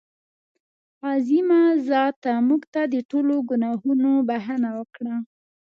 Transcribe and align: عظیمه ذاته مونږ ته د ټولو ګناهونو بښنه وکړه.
عظیمه 1.11 1.61
ذاته 1.89 2.33
مونږ 2.47 2.63
ته 2.73 2.81
د 2.93 2.95
ټولو 3.09 3.33
ګناهونو 3.49 4.11
بښنه 4.29 4.69
وکړه. 4.79 5.15